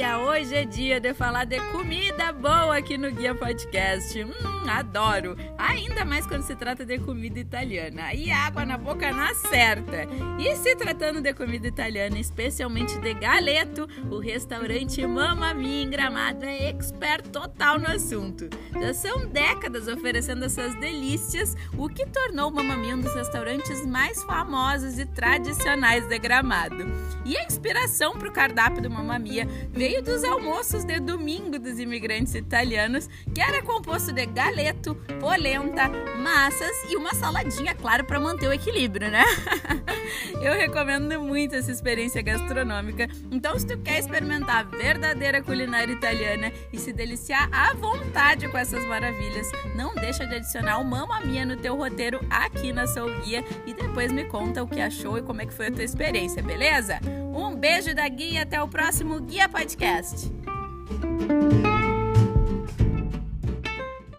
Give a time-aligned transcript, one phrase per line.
[0.00, 4.24] é dia de falar de comida boa aqui no Guia Podcast.
[4.24, 4.30] Hum,
[4.68, 5.36] adoro!
[5.58, 8.14] Ainda mais quando se trata de comida italiana.
[8.14, 10.08] E água na boca na certa.
[10.38, 16.44] E se tratando de comida italiana, especialmente de galeto, o restaurante Mamma Mia em Gramado
[16.44, 18.48] é expert total no assunto.
[18.72, 23.84] Já são décadas oferecendo essas delícias, o que tornou o Mamma Mia um dos restaurantes
[23.86, 26.84] mais famosos e tradicionais de Gramado.
[27.24, 29.46] E a inspiração para o cardápio do Mamma Mia
[29.82, 36.70] veio dos almoços de domingo dos imigrantes italianos, que era composto de galeto, polenta, massas
[36.88, 39.24] e uma saladinha, claro, para manter o equilíbrio, né?
[40.40, 43.08] Eu recomendo muito essa experiência gastronômica.
[43.30, 48.58] Então, se tu quer experimentar a verdadeira culinária italiana e se deliciar à vontade com
[48.58, 53.20] essas maravilhas, não deixa de adicionar o Mamma Mia no teu roteiro aqui na Soul
[53.20, 55.84] Guia e depois me conta o que achou e como é que foi a tua
[55.84, 57.00] experiência, beleza?
[57.34, 60.30] Um beijo da Guia e até o próximo Guia Podcast.